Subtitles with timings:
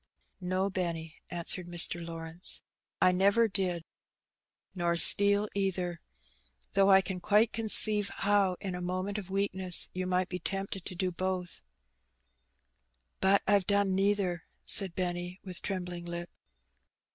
[0.39, 2.03] No, Benny," answered Mr.
[2.03, 2.63] Lawrence;
[2.99, 3.87] "I never did, cc
[4.73, 4.73] 160 Her Benny.
[4.73, 4.95] nor
[5.45, 6.01] steal either,
[6.73, 10.85] lliough I can quite conceive how^ in a moment of weakness, you might be tempted
[10.85, 11.61] to do both/^
[13.21, 16.31] ''But Pve done neither/^ said Benny, with trembling lip.